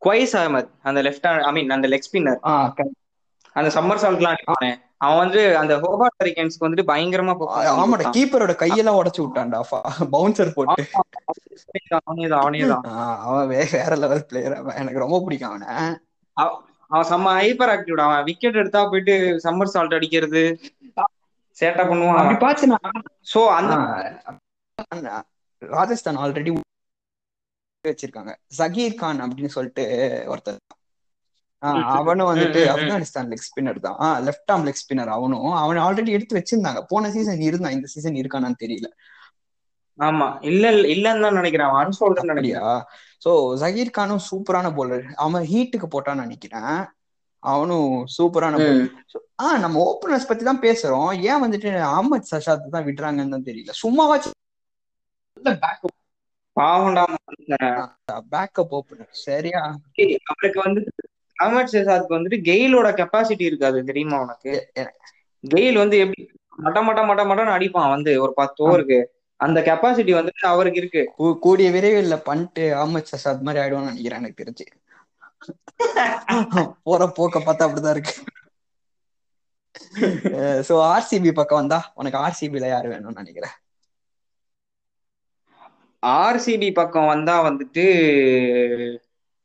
[0.01, 2.41] குவைஸ் அஹமத் அந்த லெஃப்ட் ஐ மீன் அந்த லெக் ஸ்பின்னர்
[3.55, 4.71] அந்த சம்மர் சால்ட்லாம் அடிப்பானே.
[5.05, 7.33] அவன் வந்து அந்த ஹோபார்ட் ஹரிகன்ஸ்க்கு வந்துட்டு பயங்கரமா
[7.81, 9.59] ஆமாடா கீப்பரோட கையெல்லாம் உடைச்சு விட்டான்டா
[10.15, 10.83] பவுன்சர் போட்டு.
[11.99, 12.85] அவனேதான் அவனேதான்
[13.27, 15.67] அவன் வேற லெவல் பிளேயர் அவன் எனக்கு ரொம்ப பிடிக்கும் அவனை.
[16.91, 19.15] அவன் செம்ம ஹைப்பர் ஆக்டிவ் அவன் விக்கெட் எடுத்தா போயிட்டு
[19.45, 20.43] சம்மர் சால்ட் அடிக்கிறது
[21.57, 22.19] சேட்டா பண்ணுவான்.
[22.21, 22.77] அப்படி பாத்துனா
[23.33, 25.09] சோ அந்த
[25.61, 26.51] ராஜஸ்தான் ஆல்ரெடி
[27.85, 28.31] வச்சிருக்காங்க.
[28.59, 29.83] ஜகீர் கான் அப்படின்னு சொல்லிட்டு
[30.31, 30.63] ஒருத்தர்
[31.97, 33.97] அவனும் வந்துட்டு ஆப்கானிஸ்தான் லெக் ஸ்பின்னர் தான்.
[34.25, 35.47] லெஃப்ட் ஆர்ம் லெக் ஸ்பின்னர் அவனும்.
[35.61, 36.81] அவன் ஆல்ரெடி எடுத்து வச்சிருந்தாங்க.
[36.91, 37.75] போன சீசன் இருந்தான்.
[37.77, 38.89] இந்த சீசன் இருக்கானான்னு தெரியல.
[39.99, 40.27] ஆமா.
[40.41, 40.63] இல்ல
[40.95, 41.67] இல்லன்னு தான் நினைக்கிறேன்.
[41.67, 42.81] அவன் அன்சோல்டு நினைக்கிறேன்.
[43.25, 46.75] சோ ஜகீர் கானும் சூப்பரான போலர் அவன் ஹீட்டுக்கு போட்டான்னு நினைக்கிறேன்.
[47.43, 48.59] அவனும் சூப்பரான
[49.39, 51.09] ஆஹ் நம்ம ஓப்பனர்ஸ் பத்தி தான் பேசுறோம்.
[51.23, 53.73] ஏன் வந்துட்டு அஹமத் சஷாத் தான் விடுறாங்கன்னு தான் தெரியல.
[53.81, 54.35] சும்மாவாச்சும்
[58.31, 59.59] பேக்கப் ஓப்பனர் சரியா?
[60.31, 60.81] அவனுக்கு வந்து
[61.37, 64.53] அஹமத் ஷெசாத்க்கு வந்துட்டு கெயிலோட கெப்பாசிட்டி இருக்காது தெரியுமா உனக்கு?
[65.43, 66.21] கெயில் வந்து எப்படி
[66.57, 68.99] மட்ட மட்ட மட்ட மட்டன்னு அடிப்பான் வந்து ஒரு பத்து ஓவருக்கு
[69.39, 71.03] அந்த கெப்பாசிட்டி வந்துட்டு அவருக்கு இருக்கு.
[71.43, 74.65] கூடிய விரைவில் பண்ணிட்டு அஹமத் சசாத் மாதிரி ஆயிடுவான்னு நினைக்கிறேன் எனக்கு தெரிஞ்சு.
[76.85, 78.15] போற போக்க பார்த்தா அப்படிதான் இருக்கு.
[80.67, 83.55] சோ ஆர்சிபி பக்கம் வந்தா உனக்கு ஆர்சிபில யாரு வேணும்னு நினைக்கிறேன்?
[86.03, 87.85] ஆர்சிபி பக்கம் வந்தா வந்துட்டு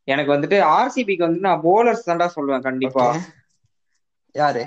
[0.09, 3.07] எனக்கு வந்துட்டு ஆர்சிபிக்கு வந்து நான் போலர்ஸ் தான்டா சொல்லுவேன் கண்டிப்பா.
[4.35, 4.65] யாரு?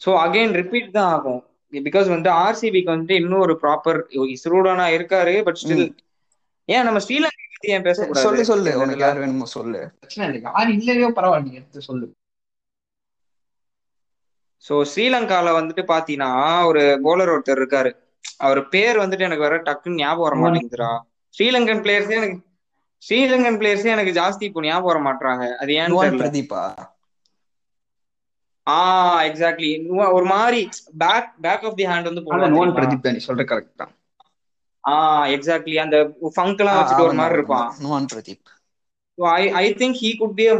[0.00, 1.42] சோ அகைன் ரிப்பீட் தான் ஆகும்.
[1.72, 3.98] பிகாஸ் வந்து ஆர்சிபிக்கு வந்துட்டு இன்னும் ஒரு ப்ராப்பர்
[4.34, 5.86] இஸ்ரூடானா இருக்காரு பட் ஸ்டில்
[6.68, 8.24] ஏன் நம்ம ஸ்ரீலங்கா பத்தி ஏன் பேசக்கூடாது?
[8.26, 9.80] சொல்லு சொல்லு உனக்கு யார் வேணுமோ சொல்லு.
[10.00, 10.40] பிரச்சனை இல்லை.
[10.46, 12.06] யார் இல்லையோ பரவாயில்ல நீ எடுத்து சொல்லு.
[14.64, 16.30] சோ ஸ்ரீலங்கால வந்துட்டு பாத்தீங்கன்னா
[16.70, 17.90] ஒரு போலர் ஒருத்தர் இருக்காரு.
[18.46, 20.90] அவர் பேர் வந்துட்டு எனக்கு வர டக்குன்னு ஞாபகம் வர மாட்டேங்குதுடா.
[21.34, 22.38] ஸ்ரீலங்கன் பிளேயர்ஸே எனக்கு
[23.02, 25.72] ஸ்ரீலங்கன் பிளேயர்ஸே எனக்கு ஜாஸ்தி இப்போ ஞாபகம் வர மாட்டாங்க அது
[26.04, 26.20] தெரியல.
[26.22, 26.62] பிரதீபா
[28.66, 28.78] ஆ
[29.28, 29.70] எக்ஸாக்ட்லி
[30.16, 30.60] ஒரு மாதிரி
[31.02, 33.92] back back of the hand வந்து போடுவாங்க பிரதீப் தான் சொல்ற கரெக்ட் தான்.
[34.84, 34.94] ஆ
[35.36, 35.96] எக்ஸாக்ட்லி அந்த
[36.34, 37.68] ஃபங்க் எல்லாம் வச்சுட்டு ஒரு மாதிரி இருப்பான்.
[37.82, 38.44] Nuwan Pradeep.
[39.18, 40.56] I I think he could be a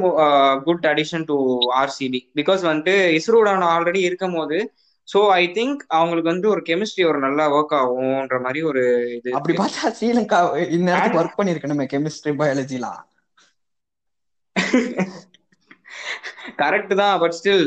[0.66, 1.36] good addition to
[1.80, 4.58] RCB because வந்துட்டு இஸ்ரோடான ஆல்ரெடி இருக்கும் போது
[5.08, 8.82] சோ ஐ திங்க் அவங்களுக்கு வந்து ஒரு கெமிஸ்ட்ரி ஒரு நல்லா ஒர்க் ஆகும்ன்ற மாதிரி ஒரு
[9.18, 9.32] இது.
[9.36, 10.38] அப்படி பார்த்தா ஸ்ரீலங்கா
[10.76, 13.02] இந்நேரத்துக்கு ஒர்க் பண்ணிருக்கணுமே கெமிஸ்ட்ரி பயாலஜிலாம்
[16.60, 17.66] கரெக்ட் தான் பட் ஸ்டில்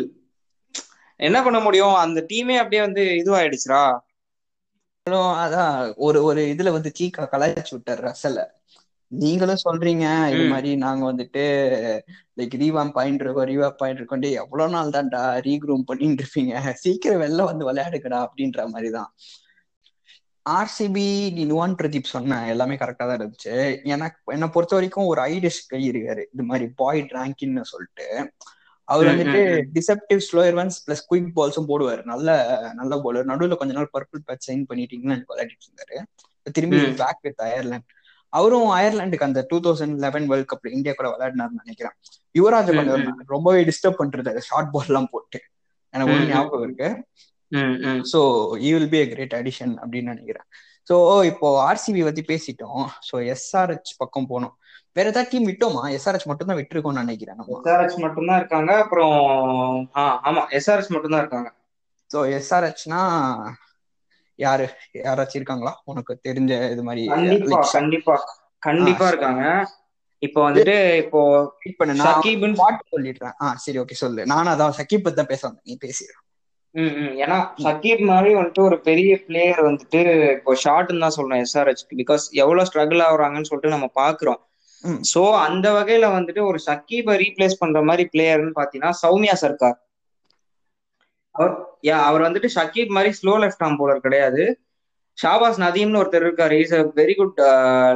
[1.20, 1.96] என்ன பண்ண முடியும்?
[1.96, 3.84] அந்த டீமே அப்படியே வந்து இதுவாயிடுச்சுரா
[5.44, 8.40] அதான் ஒரு ஒரு இதுல வந்து சீக்கா கலாய்ச்சி விட்டார் ரசல
[9.12, 11.44] நீங்களும் சொல்றீங்க இது மாதிரி நாங்க வந்துட்டு
[12.38, 16.54] லைக் ரீவாம் பாயிண்ட் இருக்கோம் ரீவா பாயிண்ட் இருக்கோம் எவ்வளவு நாள் தான்டா ரீக்ரூம் பண்ணிட்டு இருப்பீங்க?
[16.84, 19.10] சீக்கிரம் வெளில வந்து விளையாடுக்கடா அப்படின்ற மாதிரிதான்.
[20.46, 23.56] ஆர்சிபி நீ நுவான் பிரதீப் சொன்ன எல்லாமே கரெக்டா தான் இருந்துச்சு.
[23.86, 28.08] எனக்கு என்னை பொறுத்த வரைக்கும் ஒரு ஐடிஷ் கை இருக்காரு இது மாதிரி பாய்ட் ரேங்கின்னு சொல்லிட்டு.
[28.90, 29.40] அவர் வந்துட்டு
[29.76, 32.02] deceptive slower ones plus quick பால்ஸும் போடுவார்.
[32.12, 32.28] நல்ல
[32.80, 35.98] நல்ல போலர் நடுவில் கொஞ்ச நாள் பர்பிள் பேட்ச் சைன் பண்ணிட்டீங்கன்னு எனக்கு விளையாடிட்டு இருந்தாரு.
[36.58, 37.90] திரும்பி பேக் வித் அயர்லாண்ட்
[38.34, 41.96] அவரும் அயர்லாண்டுக்கு அந்த டூ தௌசண்ட் லெவன் வேர்ல்ட் கப்ல இந்தியா கூட விளையாடினார்னு நினைக்கிறேன்.
[42.36, 43.04] யுவராஜ் கொஞ்சம்
[43.34, 45.40] ரொம்பவே டிஸ்டர்ப் பண்றது ஷார்ட் பால் எல்லாம் போட்டு.
[45.94, 46.90] எனக்கு ஒரு ஞாபகம் இருக்கு.
[48.12, 48.20] So
[48.66, 50.48] you will be a great addition அப்படின்னு நினைக்கிறேன்.
[50.88, 50.96] சோ
[51.32, 52.86] இப்போ ஆர்சிபி பத்தி பேசிட்டோம்.
[53.10, 54.56] சோ எஸ்ஆர்ஹெச் பக்கம் போனோம்.
[55.00, 55.84] வேற ஏதாவது டீம் விட்டோமா?
[55.98, 58.72] எஸ்ஆர்ஹெச் மட்டும் தான் விட்டுருக்கோம்னு நினைக்கிறேன் எஸ்ஆர்ஹெச் மட்டும் தான் இருக்காங்க.
[58.84, 59.16] அப்புறம்
[60.30, 61.50] ஆமா எஸ்ஆர்ஹெச் மட்டும் தான் இருக்காங்க.
[62.12, 63.02] சோ எஸ்ஆர்ஹெச்னா
[64.40, 64.66] யாரு?
[65.06, 65.74] யாராச்சும் இருக்காங்களா?
[65.92, 68.16] உனக்கு தெரிஞ்ச இது மாதிரி கண்டிப்பா கண்டிப்பா.
[68.68, 69.44] கண்டிப்பா இருக்காங்க.
[70.24, 71.20] இப்போ வந்துட்டு இப்போ
[71.70, 72.00] இப்ப நான்
[72.62, 73.36] பாட்டு சொல்லிடுறேன்.
[73.44, 74.22] ஆ சரி ஓகே சொல்லு.
[74.32, 75.68] நானும் அதான் சக்கீப் பத்தி தான் பேச வந்தேன்.
[75.70, 76.26] நீ பேசிடுறேன்
[76.76, 80.02] ம் ஏன்னா சக்கீப் மாதிரி வந்துட்டு ஒரு பெரிய பிளேயர் வந்துட்டு
[80.36, 84.42] இப்போ ஷார்ட்னு தான் சொல்றேன் எஸ்ஆர்ஹெச் பிகாஸ் எவ்வளவு ஸ்ட்ரகிள் ஆகுறாங்கன்னு சொல்லிட்டு நம்ம பாக்குறோம்.
[85.10, 89.78] சோ அந்த வகையில வந்துட்டு ஒரு சக்கீபை ரீப்ளேஸ் பண்ற மாதிரி பிளேயர்னு பாத்தீங்கன்னா சௌமியா சர்க்கார்
[91.36, 91.54] அவர்
[91.88, 94.44] யா அவர் வந்துட்டு ஷக்கீப் மாதிரி ஸ்லோ லெஃப்ட் ஆம் போலர் கிடையாது.
[95.18, 96.56] ஷாபாஸ் நதீம்னு ஒருத்தர் இருக்காரு.
[96.64, 97.40] Is a very good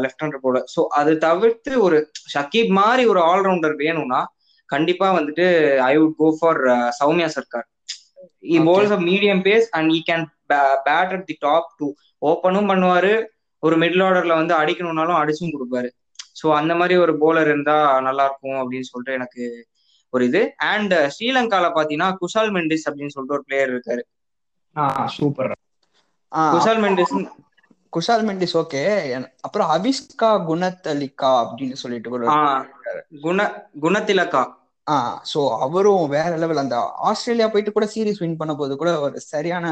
[0.04, 1.98] left hander bowler so அது தவிர்த்து ஒரு
[2.34, 4.22] ஷக்கீப் மாதிரி ஒரு ஆல்ரவுண்டர் வேணும்னா
[4.70, 5.46] கண்டிப்பா வந்துட்டு
[5.86, 6.60] I would go for
[7.00, 7.68] Soumya Sarkar
[8.50, 10.26] he bowls a medium pace and he can
[10.86, 11.88] bat at the top too
[12.22, 13.14] ஓப்பனும் பண்ணுவாரு.
[13.64, 15.90] ஒரு மிடில் ஆர்டர்ல வந்து அடிக்கணும்னாலும் அடிச்சும் கொடுப்பாரு.
[16.36, 17.76] ஸோ அந்த மாதிரி ஒரு போலர் இருந்தா
[18.08, 19.44] நல்லா இருக்கும் அப்படின்னு சொல்லிட்டு எனக்கு
[20.14, 20.42] ஒரு இது.
[20.72, 24.04] அண்ட் ஸ்ரீலங்கால பாத்தீங்கன்னா குஷால் மெண்டிஸ் அப்படின்னு சொல்லிட்டு ஒரு பிளேயர் இருக்காரு.
[25.16, 25.54] சூப்பர்
[26.54, 27.16] குஷால் மெண்டிஸ்
[27.94, 28.82] குஷால் மெண்டிஸ் ஓகே
[29.46, 32.28] அப்புறம் அவிஸ்கா குணத்தலிகா அப்படின்னு சொல்லிட்டு ஒரு
[33.26, 33.40] குண
[33.84, 34.44] குணத்திலக்கா.
[34.88, 34.96] ஆ
[35.32, 36.78] சோ அவரும் வேற லெவல் அந்த
[37.10, 39.66] ஆஸ்திரேலியா போயிட்டு கூட சீரீஸ் வின் பண்ண போது கூட ஒரு சரியான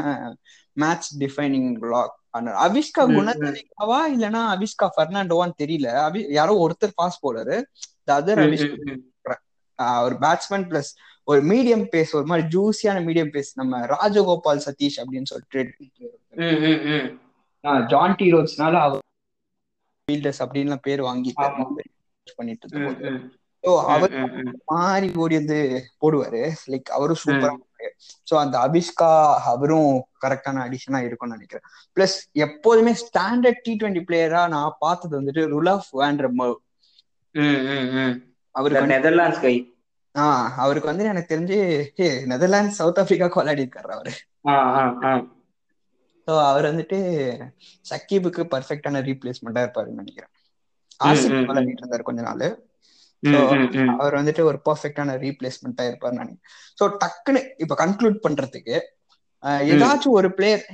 [0.76, 5.88] மேட்ச் டிஃபைனிங் பிளாக் அவிஸ்கா குணத்தலிகாவா இல்லனா அவிஸ்கா பெர்னாண்டோவான்னு தெரியல.
[6.30, 7.56] யாரோ ஒருத்தர் ஃபாஸ்ட் போலரு
[8.12, 9.36] அதர் அவிஸ்கா
[10.02, 10.90] ஒரு பேட்ஸ்மேன் பிளஸ்
[11.28, 15.60] ஒரு மீடியம் பேஸ் ஒரு மாதிரி ஜூசியான மீடியம் பேஸ் நம்ம ராஜகோபால் சதீஷ் அப்படின்னு சொல்லிட்டு
[17.90, 19.02] ஜான் டி ரோட்ஸ்னால அவர்
[20.08, 21.32] ஃபீல்டர்ஸ் அப்படின்னு பேர் வாங்கி
[22.38, 22.68] பண்ணிட்டு
[23.64, 24.12] ஸோ அவர்
[24.64, 25.58] மாறி ஓடி வந்து
[26.00, 26.40] போடுவாரு.
[26.72, 27.52] லைக் அவரும் சூப்பரா
[28.28, 29.10] ஸோ அந்த அபிஷ்கா
[29.44, 29.92] அவரும்
[30.22, 31.66] கரெக்டான அடிஷனா இருக்கும்னு நினைக்கிறேன்.
[31.96, 36.56] பிளஸ் எப்போதுமே ஸ்டாண்டர்ட் டி ட்வெண்ட்டி பிளேயரா நான் பார்த்தது வந்துட்டு ருலாஃப் வேண்ட்ரமவ்
[38.54, 39.54] அவருக்கு நெதர்லாண்ட்ஸ் கை
[40.14, 41.58] ஆஹ் அவருக்கு வந்து எனக்கு தெரிஞ்சு
[42.26, 44.12] நெதர்லாந்து சவுத் ஆப்பிரிக்காவுக்கு விளையாடி இருக்காரு அவரு.
[46.28, 46.98] ஸோ அவர் வந்துட்டு
[47.86, 50.32] சக்கீபுக்கு பர்ஃபெக்டான ரீப்ளேஸ்மெண்டா இருப்பாருன்னு நினைக்கிறேன்.
[51.00, 52.44] ஆர்சிபி விளையாடிட்டு இருந்தாரு கொஞ்ச நாள்.
[54.00, 56.42] அவர் வந்துட்டு ஒரு பர்ஃபெக்டான ரீப்ளேஸ்மெண்டா இருப்பாரு நினைக்கிறேன்.
[56.78, 58.76] ஸோ டக்குன்னு இப்ப கன்க்ளூட் பண்றதுக்கு
[59.70, 60.64] ஏதாச்சும் ஒரு பிளேயர்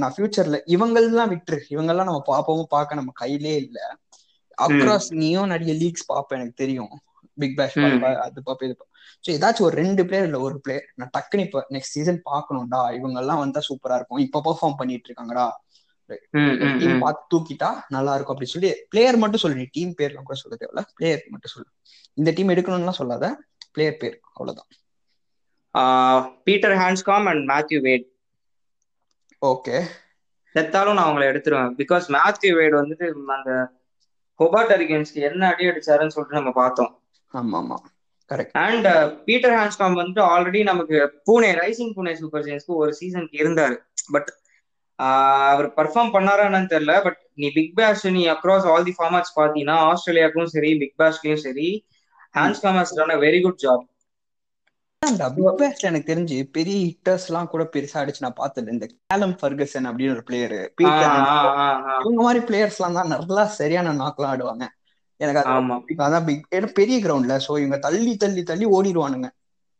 [0.00, 1.60] நான் ஃபியூச்சர்ல இவங்கெல்லாம் விட்டுரு.
[1.74, 3.78] இவங்கெல்லாம் நம்ம பார்ப்போம் பார்க்க நம்ம கையிலே இல்ல.
[4.58, 6.92] அக்ராஸ் நீயும் நிறைய லீக்ஸ் பார்ப்பேன் எனக்கு தெரியும்.
[7.38, 7.76] பிக் பேஷ்
[8.26, 8.76] அது பார்ப்பேன் இது
[9.24, 12.80] ஸோ ஏதாச்சும் ஒரு ரெண்டு பிளேயர் இல்ல ஒரு பிளேயர் நான் டக்குன்னு இப்ப நெக்ஸ்ட் சீசன் பார்க்கணும்டா.
[12.98, 14.22] இவங்க எல்லாம் வந்தா சூப்பரா இருக்கும்.
[14.26, 15.46] இப்ப பெர்ஃபார்ம் பண்ணிட்டு இருக்காங்கடா.
[16.80, 20.84] டீம் பார்த்து தூக்கிட்டா நல்லா இருக்கும் அப்படின்னு சொல்லி பிளேயர் மட்டும் சொல்லு டீம் பேர்லாம் கூட சொல்ல தேவையில்ல.
[20.98, 21.68] பிளேயர் மட்டும் சொல்லு.
[22.20, 23.32] இந்த டீம் எடுக்கணும்லாம் சொல்லாத.
[23.74, 24.70] பிளேயர் பேர் அவ்வளவுதான்.
[26.46, 28.06] Peter Handscomb and Matthew Wade
[29.42, 29.76] okay
[30.54, 31.70] செத்தாலும் நான் அவங்களை எடுத்துருவேன்.
[31.80, 33.52] பிகாஸ் மேத்யூ வேட் வந்துட்டு அந்த
[34.40, 36.92] ஹொபார்ட் அரிகன்ஸ்ட் என்ன அடி அடிச்சாருன்னு சொல்லிட்டு நம்ம பார்த்தோம்.
[37.32, 37.78] ஆமா ஆமா
[38.30, 38.88] கரெக்ட் அண்ட்
[39.26, 40.96] பீட்டர் ஹான்ஸ்காம் வந்துட்டு ஆல்ரெடி நமக்கு
[41.28, 43.76] பூனே ரைசிங் பூனே சூப்பர் ஜெயின்ஸ்க்கு ஒரு சீசனுக்கு இருந்தாரு.
[44.14, 44.30] பட்
[45.50, 50.52] அவர் பர்ஃபார்ம் பண்ணாரான்னு தெரியல பட் நீ பிக் பேஷ் நீ அக்ராஸ் ஆல் தி ஃபார்மேட்ஸ் பாத்தீங்கன்னா ஆஸ்திரேலியாவுக்கும்
[50.56, 51.68] சரி பிக் பேஷ்லயும் சரி
[52.34, 53.86] Handscomb has done very good job
[55.36, 59.88] big பேஷ்ல எனக்கு தெரிஞ்சு பெரிய ஹிட்டர்ஸ் எல்லாம் கூட பெருசா அடிச்சு நான் பார்த்தது இந்த கேலம் ஃபர்கசன்
[59.90, 60.56] அப்படின்னு ஒரு பிளேயர்
[62.02, 64.66] இவங்க மாதிரி பிளேயர்ஸ் எல்லாம் தான் நல்லா சரியான நாக்கெல்லாம் ஆடுவாங்க.
[65.20, 65.40] எனக்கு
[66.06, 69.28] அதான் பிக் ஏன்னா பெரிய கிரவுண்ட்ல சோ இவங்க தள்ளி தள்ளி தள்ளி ஓடிடுவானுங்க.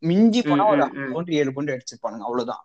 [0.08, 2.62] மிஞ்சி போனா ஒரு பவுண்டரி ஏழு பவுண்டரி அடிச்சிருப்பானுங்க அவ்வளவுதான்.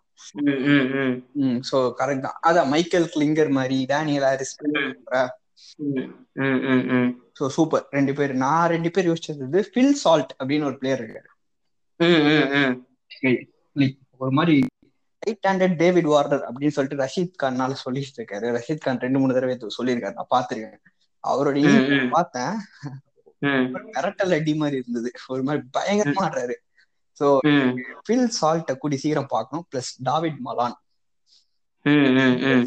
[1.70, 2.38] சோ கரெக்ட் தான்.
[2.48, 4.54] அதான் மைக்கேல் கிளிங்கர் மாதிரி டேனியல் ஹாரிஸ்
[7.38, 8.32] சோ சூப்பர் ரெண்டு பேர்.
[8.44, 11.30] நான் ரெண்டு பேர் யோசிச்சது ஃபில் சால்ட் அப்படின்னு ஒரு பிளேயர் இருக்காரு.
[14.22, 14.56] ஒரு மாதிரி
[15.22, 18.46] ரைட் ஹேண்டட் டேவிட் வார்னர் அப்படின்னு சொல்லிட்டு ரஷீத் கான்னால சொல்லிட்டு இருக்காரு.
[18.56, 20.18] ரஷீத் கான் ரெண்டு மூணு தடவை சொல்லியிருக்காரு.
[20.18, 20.92] நான் பாத்திருக்கேன்
[21.24, 21.56] அவரோட
[22.16, 22.54] பார்த்தேன்.
[23.94, 25.10] மிரட்டல் அடி மாதிரி இருந்தது.
[25.32, 26.56] ஒரு மாதிரி பயங்கரமா ஆடுறாரு.
[27.20, 27.26] சோ
[28.06, 29.66] ஃபில் சால்ட்ட கூடி சீக்கிரம் பார்க்கணும்.
[29.70, 30.76] Plus Dawid Malan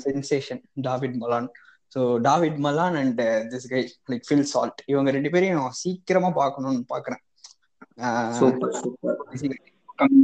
[0.06, 1.50] sensation Dawid Malan
[1.96, 3.22] so Dawid Malan and
[3.54, 3.82] this guy
[4.12, 7.24] like Phil Salt இவங்க ரெண்டு பேரையும் சீக்கிரமா பார்க்கணும்னு பாக்குறேன்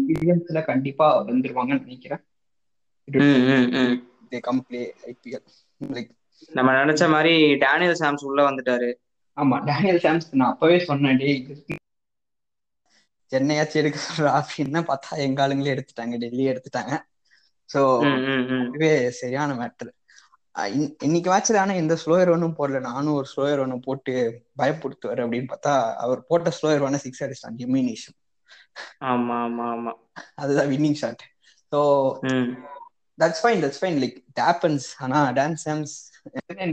[0.08, 2.22] சீரியன்ஸ்ல கண்டிப்பா வந்துருவாங்கன்னு நினைக்கிறேன்.
[4.46, 5.46] கம் பிளே ஐபிஎல்
[5.82, 6.12] லைக்
[6.52, 7.34] நம்ம நினைச்ச மாதிரி
[7.64, 8.90] டேனியல் சாம்ஸ் உள்ள வந்துட்டாரு.
[9.38, 11.30] ஆமா டேனியல் சாம்ஸ் நான் அப்பவே சொன்னேன் டே
[13.32, 16.94] சென்னையாச்சும் எடுக்க சொல்ற அப்படின்னு பார்த்தா எங்க ஆளுங்களே எடுத்துட்டாங்க டெல்லி எடுத்துட்டாங்க.
[17.70, 17.80] சோ
[18.66, 19.92] இதுவே சரியான மேட்ரு
[21.06, 22.80] இன்னைக்கு மேட்ச்ல ஆனா எந்த ஸ்லோயர் ஒன்னும் போடல.
[22.82, 24.14] நானும் ஒரு ஸ்லோயர் ஒன்னு போட்டு
[24.62, 28.18] பயப்படுத்துவாரு அப்படின்னு பார்த்தா அவர் போட்ட ஸ்லோயர் ஒன்னு சிக்ஸ் அடிச்சிட்டான் ஜெமினேஷன்
[29.12, 29.92] ஆமா ஆமா ஆமா.
[30.36, 31.24] அதுதான் winning shot
[31.72, 31.80] so
[33.20, 35.94] that's fine that's fine like டேப்பன்ஸ் ஆனா டான்ஸ் சாம்ஸ்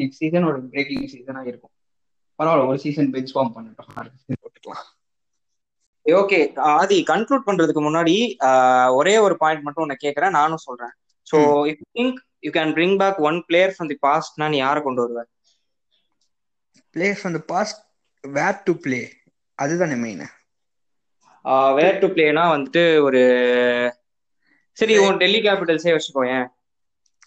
[0.01, 1.75] நெக்ஸ்ட் சீசன் ஒரு பிரேக்கிங் சீசனா இருக்கும்.
[2.39, 4.13] பரவாயில்ல ஒரு சீசன் பெஞ்ச் ஃபார்ம் பண்ணட்டும்.
[4.43, 4.87] போட்டுக்கலாம்.
[6.07, 6.39] ஓகே
[6.73, 8.15] ஆதி கன்க்ளூட் பண்றதுக்கு முன்னாடி
[8.99, 10.95] ஒரே ஒரு பாயிண்ட் மட்டும் உன்னை கேக்குறேன் நானும் சொல்றேன்.
[11.27, 11.39] So
[11.71, 15.23] if think you can bring back one player from the பாஸ்ட்னா நீ யாரை கொண்டு வருவ
[16.97, 17.81] player from the past
[18.25, 19.01] where to play
[19.59, 20.25] அதுதானே மெயின்
[21.77, 23.23] வேர் டு பிளேனா வந்துட்டு ஒரு
[24.77, 26.49] சரி உன் டெல்லி கேபிட்டல்ஸே வச்சுக்கோ ஏன்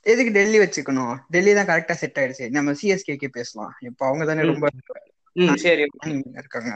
[0.05, 1.13] எதுக்கு டெல்லி வச்சுக்கணும்?
[1.33, 2.45] டெல்லி தான் கரெக்டா செட் ஆயிடுச்சு.
[2.55, 3.71] நம்ம சிஎஸ்கேக்கே பேசலாம்.
[3.89, 4.65] இப்போ அவங்க தானே ரொம்ப
[5.63, 5.85] சரி.
[6.39, 6.71] இருக்காங்க.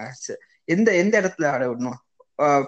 [0.75, 1.99] எந்த எந்த இடத்துல ஆட விடணும்?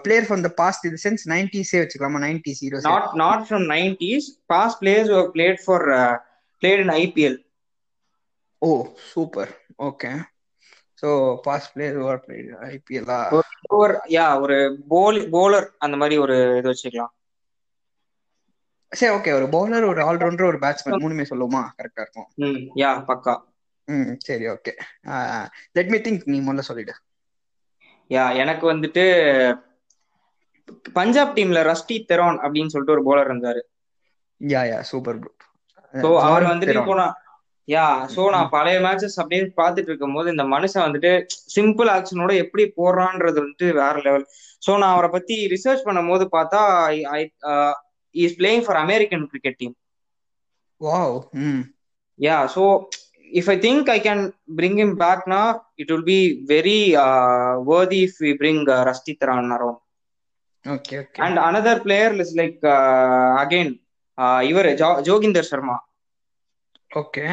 [0.05, 2.21] பிளேயர் ஃப்ரம் த பாஸ்ட் இது சென்ஸ் நைன்டிஸே வச்சுக்கலாமா?
[2.25, 5.85] Ninety heroes not not from nineties past players are played for
[6.61, 7.37] played in IPL
[8.61, 8.69] oh
[9.11, 9.51] super
[9.89, 10.11] okay
[11.01, 11.09] so
[11.45, 13.07] past player are played IPL
[13.77, 14.57] ஒரு யா ஒரு
[14.91, 17.13] போல் போலர் அந்த மாதிரி ஒரு இது வச்சுக்கலாம்.
[18.91, 21.61] சரி ஓகே ஒரு பவுலர் ஒரு ஆல்ரவுண்டர் ஒரு பேட்ஸ்மேன் மூணுமே சொல்லுவோமா?
[21.77, 22.27] கரெக்டா இருக்கும்.
[22.45, 23.33] ம் யா பக்கா.
[23.87, 24.73] ம் சரி ஓகே
[25.77, 26.93] லெட் மீ திங்க் நீ முதல்ல சொல்லிடு.
[28.11, 29.03] யா எனக்கு வந்துட்டு
[30.97, 33.61] பஞ்சாப் டீம்ல ரஸ்டி தெரோன் அப்படின்னு சொல்லிட்டு ஒரு போலர் இருந்தாரு.
[34.41, 35.31] Yeah yeah super bro
[35.93, 37.15] so அவர் வந்துட்டு இப்போ நான்
[37.67, 41.11] யா சோ நான் பழைய மேட்சஸ் அப்படியே பாத்துட்டு இருக்கும் போது இந்த மனுஷன் வந்துட்டு
[41.55, 44.25] சிம்பிள் ஆக்ஷனோட எப்படி போடுறான்றது வந்துட்டு வேற லெவல்
[44.63, 46.61] சோ நான் அவரை பத்தி ரிசர்ச் பண்ணும் போது பார்த்தா
[48.15, 49.75] is playing for American cricket team
[50.81, 51.17] wow
[52.19, 52.63] yeah so
[53.31, 58.03] if I think I can bring him back now, it will be very uh, worthy
[58.03, 59.77] if we bring uh, Rusty Tharan around.
[60.65, 61.21] Okay, okay.
[61.25, 63.69] And another player is like uh, again
[64.17, 64.69] uh, இவர்
[65.07, 65.77] Joginder Sharma
[66.91, 67.25] okay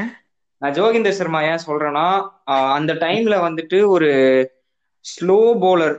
[0.63, 2.07] நான் ஜோகிந்தர் சர்மா ஏன் சொல்றேன்னா
[2.77, 4.11] அந்த டைம்ல வந்துட்டு ஒரு
[5.05, 5.97] slow bowler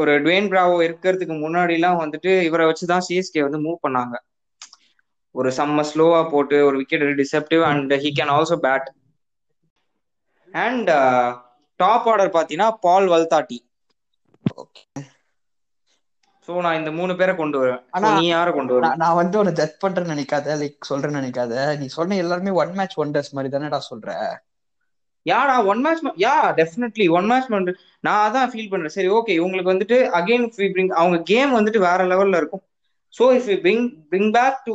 [0.00, 4.16] ஒரு Dwayne Bravo இருக்கிறதுக்கு முன்னாடி எல்லாம் வந்துட்டு இவரை வச்சுதான் சிஎஸ்கே வந்து மூவ் பண்ணாங்க
[5.34, 8.88] ஒரு செம்ம ஸ்லோவா போட்டு ஒரு wicket deceptive and he can also bat
[10.54, 10.90] and
[11.80, 13.58] top order பாத்தீங்கன்னா பால் வல்தாட்டி.
[16.48, 17.82] சோ நான் இந்த மூணு பேரை கொண்டு வருவேன்.
[17.96, 21.54] ஆனா நீ யார கொண்டு வர நான் வந்து உன ஜட்ஜ் பண்றேன்னு நினைக்காத லைக் சொல்றேன்னு நினைக்காத.
[21.80, 24.08] நீ சொன்ன எல்லாருமே ஒன் மேட்ச் ஒண்டர்ஸ் மாதிரி தானேடா சொல்ற.
[25.26, 27.50] யாடா one match yeah definitely one match
[28.06, 28.94] நான் அதான் ஃபீல் பண்றேன்.
[28.96, 30.46] சரி ஓகே உங்களுக்கு வந்துட்டு அகைன்
[31.00, 32.64] அவங்க கேம் வந்துட்டு வேற லெவல்ல இருக்கும்.
[33.14, 34.74] So if you bring bring back to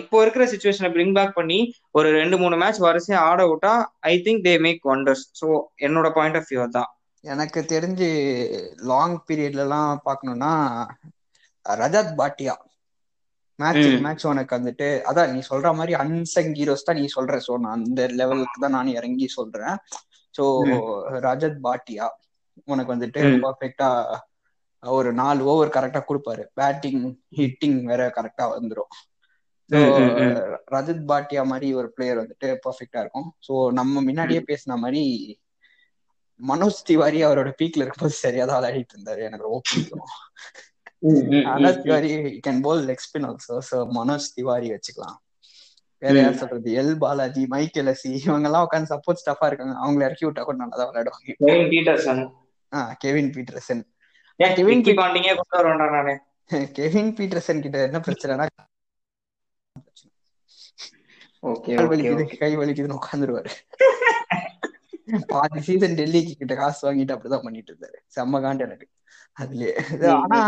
[0.00, 1.58] இப்போ இருக்கிற சுச்சுவேஷனை பிரிங் பேக் பண்ணி
[1.98, 3.74] ஒரு ரெண்டு மூணு மேட்ச் வரிசையா ஆட விட்டா
[4.06, 5.48] I think they make wonders so
[5.86, 6.90] என்னோட பாயிண்ட் ஆஃப் வியூ தான்
[7.24, 8.08] எனக்கு தெரிஞ்சு
[8.90, 10.52] லாங் பீரியட்ல எல்லாம் பாக்கணும்னா
[11.66, 12.54] ரஜத் பாட்டியா.
[13.58, 17.34] மேட்ச் மேட்ச் உனக்கு வந்துட்டு அதான் நீ சொல்ற மாதிரி அன்சங் ஹீரோஸ் தான் நீ சொல்ற.
[17.46, 19.76] சோ நான் அந்த லெவலுக்கு தான் நான் இறங்கி சொல்றேன்.
[20.34, 20.44] சோ
[21.26, 22.06] ரஜத் பாட்டியா
[22.68, 23.88] உனக்கு வந்துட்டு பர்ஃபெக்டா
[24.82, 26.42] ஒரு நாலு ஓவர் கரெக்டா கொடுப்பாரு.
[26.58, 27.02] பேட்டிங்
[27.38, 29.13] ஹிட்டிங் வேற கரெக்டா வந்துடும் ஸோ
[30.74, 33.28] ரஜத் பாட்டியா மாதிரி ஒரு பிளேயர் வந்துட்டு பர்ஃபெக்டா இருக்கும்.
[33.46, 35.02] ஸோ நம்ம முன்னாடியே பேசின மாதிரி
[36.40, 39.20] மனோஜ் திவாரி அவரோட பீக்ல இருக்கும்போது சரியா தான் விளையாடிட்டு இருந்தாரு.
[39.28, 40.08] எனக்கு ரொம்ப பிடிக்கும்.
[41.50, 42.08] Manoj Tiwari
[42.46, 45.18] can bowl leg spin also so Manoj Tiwari வச்சுக்கலாம்.
[46.02, 46.70] வேற யார் சொல்றது?
[46.80, 49.74] எல் பாலாஜி மைக்கேல் எஸ்சி இவங்க எல்லாம் உட்காந்து சப்போர்ட் ஸ்டஃபா இருக்காங்க.
[49.82, 51.36] அவங்கள இறக்கி விட்டா கூட நல்லா தான் விளையாடுவாங்க
[52.72, 53.82] ஆ கெவின் பீட்டர்சன்
[54.40, 54.84] கெவின்
[55.94, 56.14] நானு.
[56.78, 58.46] கெவின் பீட்டர்சன் கிட்ட என்ன பிரச்சனைனா
[61.76, 63.50] கால் வலிக்குது கை வலிக்குதுன்னு உட்காந்துருவாரு
[65.26, 67.98] பாதி சீசன் டெல்லிக்கு கிட்ட காசு வாங்கிட்டு அப்படிதான் பண்ணிட்டு இருந்தாரு.
[68.16, 68.86] செம்ம காண்டு எனக்கு.
[69.36, 69.72] அதுலயே.
[70.22, 70.40] ஆனா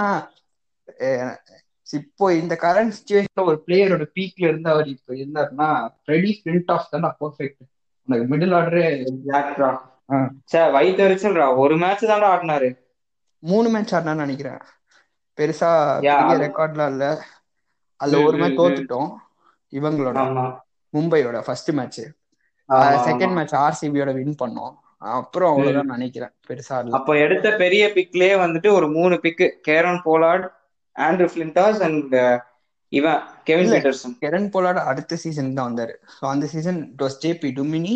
[1.98, 7.16] இப்போ இந்த கரண்ட் சுச்சுவேஷன்ல ஒரு பிளேயரோட பீக்ல இருந்து அவர் இப்போ இருந்தாருன்னா ஃப்ரெடி ஃபிளிண்ட் ஆஃப் தான்
[7.20, 7.62] பெர்ஃபெக்ட்
[8.08, 8.86] உனக்கு மிடில் ஆர்டரே
[10.44, 12.68] சார் வயிற்றுச்சல்ரா ஒரு மேட்ச் தான்டா ஆடினாரு.
[13.42, 14.60] மூணு மேட்ச் ஆடினான்னு நினைக்கிறேன்.
[15.38, 15.70] பெருசா
[16.44, 17.06] ரெக்கார்ட்லாம் இல்ல.
[18.00, 19.10] அதுல ஒரு மேட்ச் தோத்துட்டோம்.
[19.72, 20.18] இவங்களோட.
[20.94, 22.02] மும்பையோட ஃபர்ஸ்ட் மேட்ச்
[23.06, 24.74] செகண்ட் மேட்ச் ஆர்சிபியோட வின் பண்ணோம்.
[25.12, 26.32] அப்புறம் அவ்வளவுதான் நினைக்கிறேன்.
[26.48, 26.92] பெருசா இல்ல.
[26.98, 30.46] அப்ப எடுத்த பெரிய பிக்லயே வந்துட்டு ஒரு மூணு big Kieron Pollard
[30.96, 32.14] Andrew Flintoff and
[32.92, 35.94] இவன் கெவின் பீட்டர்சன் கெரன் போலார்ட் அடுத்த சீசன் தான் வந்தாரு.
[36.16, 37.94] சோ அந்த season it was JP Duminy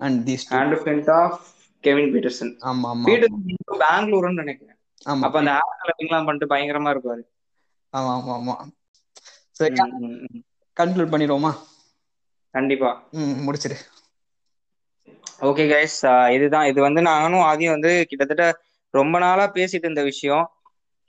[0.00, 1.38] and these Andrew Flintoff
[1.84, 3.06] Kevin Pietersen ஆமா ஆமா.
[3.10, 3.44] பீட்டர்சன்
[3.84, 4.78] பெங்களூர்னு நினைக்கிறேன்.
[5.06, 5.22] ஆமா.
[5.22, 7.22] அப்ப அந்த ஆப் கிளப்பிங்லாம் பண்ணிட்டு பயங்கரமா இருப்பாரு.
[7.92, 8.56] ஆமா ஆமா ஆமா.
[9.60, 9.78] சரி
[10.76, 11.52] கன்க்ளூட் பண்ணிடுவோமா?
[12.54, 12.90] கண்டிப்பா.
[13.18, 13.76] ம் முடிச்சிரு
[15.48, 15.96] ஓகே கைஸ்
[16.36, 16.68] இதுதான்.
[16.70, 18.46] இது வந்து நானும் ஆதியும் வந்து கிட்டத்தட்ட
[18.94, 20.44] ரொம்ப நாளா பேசிட்டு இருந்த விஷயம்.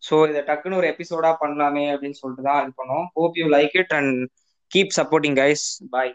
[0.04, 3.06] ஸோ இதை டக்குன்னு ஒரு எபிசோடா பண்ணலாமே அப்படின்னு சொல்லிட்டு தான் இது பண்ணோம்.
[3.16, 4.14] Hope you like it and
[4.72, 6.14] keep supporting guys bye